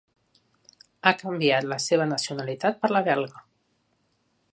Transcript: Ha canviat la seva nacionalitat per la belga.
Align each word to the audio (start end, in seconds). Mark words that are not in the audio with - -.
Ha 1.03 1.11
canviat 1.19 1.67
la 1.73 1.77
seva 1.87 2.07
nacionalitat 2.13 2.81
per 2.87 2.91
la 2.95 3.03
belga. 3.09 3.45